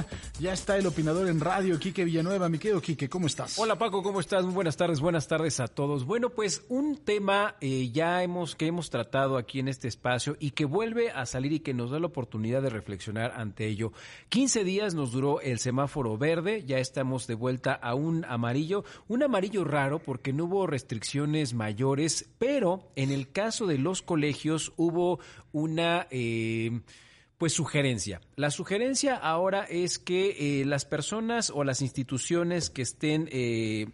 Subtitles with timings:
[0.40, 2.48] Ya está el opinador en radio, Quique Villanueva.
[2.48, 3.58] Mi querido Quique, ¿cómo estás?
[3.58, 4.44] Hola Paco, ¿cómo estás?
[4.44, 6.04] Muy buenas tardes, buenas tardes a todos.
[6.04, 10.50] Bueno, pues un tema eh, ya hemos que hemos tratado aquí en este espacio y
[10.50, 13.92] que vuelve a salir y que nos da la oportunidad de reflexionar ante ello.
[14.28, 19.22] 15 días nos duró el semáforo verde, ya estamos de vuelta a un amarillo, un
[19.22, 25.18] amarillo raro porque no hubo restricciones mayores, pero en el caso de los colegios hubo
[25.52, 26.06] una...
[26.10, 26.80] Eh,
[27.38, 28.20] pues sugerencia.
[28.36, 33.88] La sugerencia ahora es que eh, las personas o las instituciones que estén eh,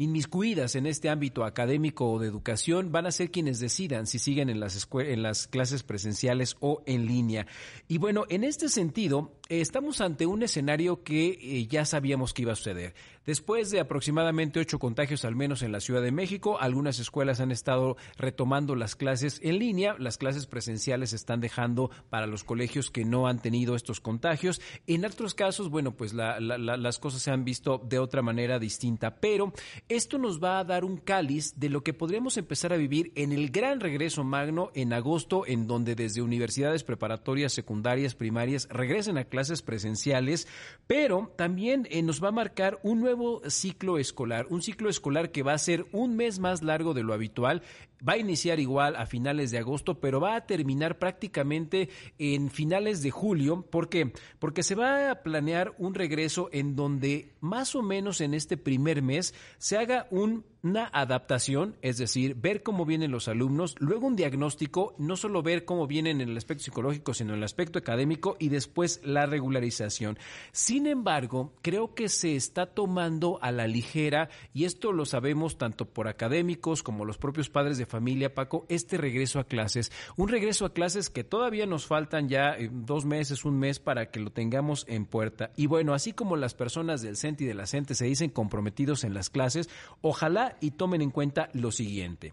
[0.00, 4.48] inmiscuidas en este ámbito académico o de educación van a ser quienes decidan si siguen
[4.48, 7.46] en las, clases presenciales o en línea.
[7.86, 12.52] Y bueno, en este sentido, estamos ante un escenario que eh, ya sabíamos que iba
[12.52, 12.94] a suceder.
[13.26, 17.50] Después de aproximadamente ocho contagios al menos en la Ciudad de México, algunas escuelas han
[17.50, 23.04] estado retomando las clases en línea, las clases presenciales están dejando para los colegios que
[23.04, 24.62] no han tenido estos contagios.
[24.86, 29.52] En otros casos, bueno, pues las cosas se han visto de otra manera distinta, pero
[29.90, 33.32] esto nos va a dar un cáliz de lo que podríamos empezar a vivir en
[33.32, 39.24] el gran regreso magno en agosto, en donde desde universidades preparatorias, secundarias, primarias regresen a
[39.24, 40.46] clases presenciales,
[40.86, 45.42] pero también eh, nos va a marcar un nuevo ciclo escolar, un ciclo escolar que
[45.42, 47.62] va a ser un mes más largo de lo habitual,
[48.06, 53.02] va a iniciar igual a finales de agosto, pero va a terminar prácticamente en finales
[53.02, 53.62] de julio.
[53.62, 54.12] ¿Por qué?
[54.38, 59.02] Porque se va a planear un regreso en donde más o menos en este primer
[59.02, 64.16] mes se haga un una adaptación, es decir, ver cómo vienen los alumnos, luego un
[64.16, 68.36] diagnóstico, no solo ver cómo vienen en el aspecto psicológico, sino en el aspecto académico
[68.38, 70.18] y después la regularización.
[70.52, 75.86] Sin embargo, creo que se está tomando a la ligera, y esto lo sabemos tanto
[75.86, 80.66] por académicos como los propios padres de familia, Paco, este regreso a clases, un regreso
[80.66, 84.30] a clases que todavía nos faltan ya eh, dos meses, un mes para que lo
[84.30, 85.52] tengamos en puerta.
[85.56, 89.04] Y bueno, así como las personas del CENTE y de la CENTE se dicen comprometidos
[89.04, 89.68] en las clases,
[90.02, 92.32] ojalá y tomen en cuenta lo siguiente.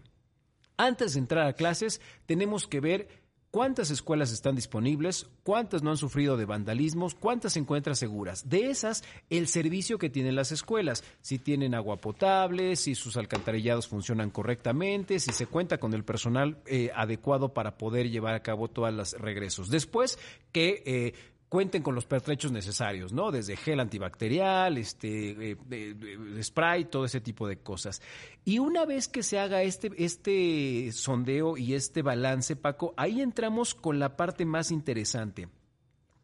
[0.76, 3.08] Antes de entrar a clases, tenemos que ver
[3.50, 8.48] cuántas escuelas están disponibles, cuántas no han sufrido de vandalismos, cuántas se encuentran seguras.
[8.48, 13.88] De esas, el servicio que tienen las escuelas, si tienen agua potable, si sus alcantarillados
[13.88, 18.68] funcionan correctamente, si se cuenta con el personal eh, adecuado para poder llevar a cabo
[18.68, 19.70] todos los regresos.
[19.70, 20.18] Después,
[20.52, 21.14] que eh,
[21.48, 23.30] cuenten con los pertrechos necesarios, ¿no?
[23.30, 28.02] Desde gel antibacterial, este, eh, spray, todo ese tipo de cosas.
[28.44, 33.74] Y una vez que se haga este, este sondeo y este balance, Paco, ahí entramos
[33.74, 35.48] con la parte más interesante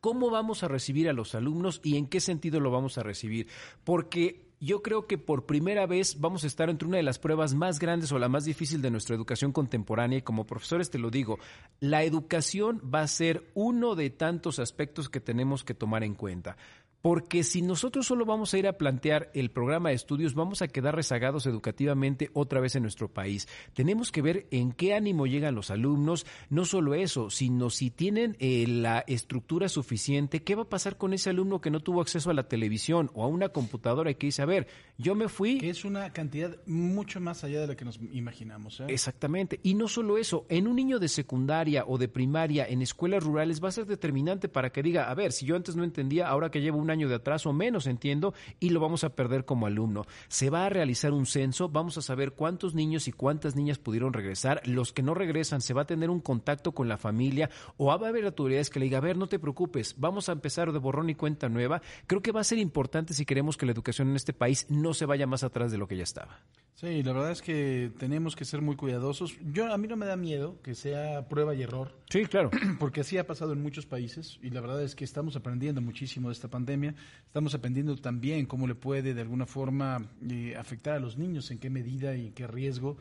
[0.05, 3.49] cómo vamos a recibir a los alumnos y en qué sentido lo vamos a recibir.
[3.85, 7.55] Porque yo creo que por primera vez vamos a estar entre una de las pruebas
[7.55, 11.11] más grandes o la más difícil de nuestra educación contemporánea y como profesores te lo
[11.11, 11.39] digo,
[11.81, 16.57] la educación va a ser uno de tantos aspectos que tenemos que tomar en cuenta.
[17.05, 20.69] Porque si nosotros solo vamos a ir a plantear el programa de estudios, vamos a
[20.69, 23.47] quedar rezagados educativamente otra vez en nuestro país.
[23.75, 28.39] Tenemos que ver en qué ánimo llegan los alumnos, no solo eso, sino si tienen
[28.41, 32.31] eh, la estructura suficiente, qué va a pasar con ese alumno que no tuvo acceso
[32.31, 34.67] a la televisión o a una computadora y que dice, a ver,
[34.97, 35.59] yo me fui...
[35.59, 38.81] Que es una cantidad mucho más allá de la que nos imaginamos.
[38.81, 38.87] ¿eh?
[38.89, 39.61] Exactamente.
[39.63, 43.63] Y no solo eso, en un niño de secundaria o de primaria, en escuelas rurales,
[43.63, 46.51] va a ser determinante para que diga, a ver, si yo antes no entendía, ahora
[46.51, 49.67] que llevo una año de atrás o menos, entiendo, y lo vamos a perder como
[49.67, 50.07] alumno.
[50.29, 54.13] Se va a realizar un censo, vamos a saber cuántos niños y cuántas niñas pudieron
[54.13, 54.63] regresar.
[54.65, 58.07] Los que no regresan, se va a tener un contacto con la familia o va
[58.07, 60.79] a haber autoridades que le digan, a ver, no te preocupes, vamos a empezar de
[60.79, 61.83] borrón y cuenta nueva.
[62.07, 64.95] Creo que va a ser importante si queremos que la educación en este país no
[64.95, 66.41] se vaya más atrás de lo que ya estaba.
[66.75, 69.37] Sí, la verdad es que tenemos que ser muy cuidadosos.
[69.53, 71.97] Yo a mí no me da miedo que sea prueba y error.
[72.11, 72.51] Sí, claro.
[72.81, 76.29] Porque así ha pasado en muchos países y la verdad es que estamos aprendiendo muchísimo
[76.29, 76.97] de esta pandemia.
[77.27, 81.59] Estamos aprendiendo también cómo le puede de alguna forma eh, afectar a los niños, en
[81.59, 82.97] qué medida y en qué riesgo.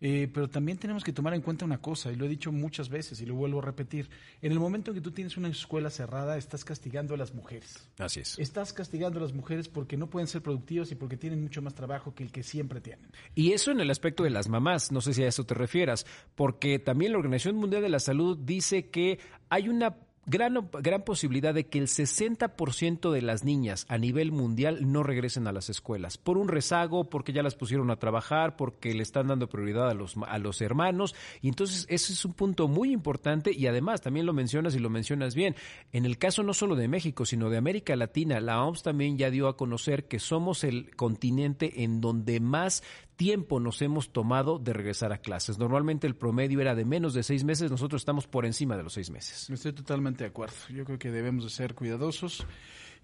[0.00, 2.88] Eh, pero también tenemos que tomar en cuenta una cosa, y lo he dicho muchas
[2.88, 4.08] veces y lo vuelvo a repetir.
[4.40, 7.88] En el momento en que tú tienes una escuela cerrada, estás castigando a las mujeres.
[7.98, 8.38] Así es.
[8.38, 11.74] Estás castigando a las mujeres porque no pueden ser productivas y porque tienen mucho más
[11.74, 13.10] trabajo que el que siempre tienen.
[13.34, 16.06] Y eso en el aspecto de las mamás, no sé si a eso te refieras,
[16.34, 19.18] porque también la Organización Mundial de la Salud dice que
[19.48, 19.96] hay una
[20.28, 25.46] gran, gran posibilidad de que el 60% de las niñas a nivel mundial no regresen
[25.46, 29.28] a las escuelas, por un rezago, porque ya las pusieron a trabajar, porque le están
[29.28, 31.14] dando prioridad a los, a los hermanos.
[31.40, 34.90] Y entonces ese es un punto muy importante y además también lo mencionas y lo
[34.90, 35.56] mencionas bien.
[35.92, 39.30] En el caso no solo de México, sino de América Latina, la OMS también ya
[39.30, 42.82] dio a conocer que somos el continente en donde más
[43.18, 45.58] tiempo nos hemos tomado de regresar a clases.
[45.58, 48.94] Normalmente el promedio era de menos de seis meses, nosotros estamos por encima de los
[48.94, 49.50] seis meses.
[49.50, 50.54] Estoy totalmente de acuerdo.
[50.70, 52.46] Yo creo que debemos de ser cuidadosos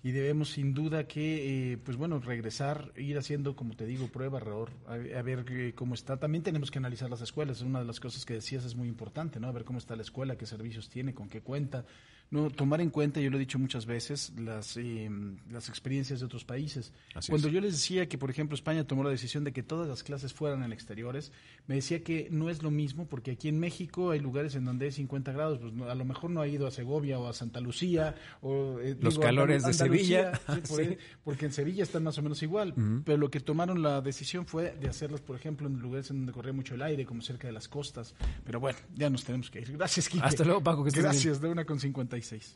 [0.05, 4.39] y debemos sin duda que, eh, pues bueno, regresar, ir haciendo, como te digo, prueba,
[4.39, 6.17] error, a, ver eh, cómo está.
[6.17, 9.41] También tenemos que analizar las escuelas, una de las cosas que decías es muy importante,
[9.41, 9.49] ¿no?
[9.49, 11.87] A ver cómo está la escuela, qué servicios tiene, con qué cuenta.
[12.31, 15.09] No, tomar en cuenta, yo lo he dicho muchas veces, las, eh,
[15.51, 16.93] las experiencias de otros países.
[17.29, 20.03] Cuando yo les decía que, por ejemplo, España tomó la decisión de que todas las
[20.03, 21.33] clases fueran en exteriores,
[21.67, 24.89] me decía que no es lo mismo, porque aquí en México hay lugares en donde
[24.89, 27.61] es 50 grados, pues a lo mejor no ha ido a Segovia o a Santa
[27.61, 30.33] Lucía, o los calores de Sevilla,
[31.25, 32.75] porque en Sevilla están más o menos igual,
[33.05, 36.33] pero lo que tomaron la decisión fue de hacerlas, por ejemplo, en lugares en donde
[36.33, 38.15] corría mucho el aire, como cerca de las costas.
[38.45, 39.73] Pero bueno, ya nos tenemos que ir.
[39.73, 40.25] Gracias, Kike.
[40.25, 40.85] Hasta luego, Paco.
[40.85, 41.81] Que Gracias, de una con
[42.21, 42.55] 56.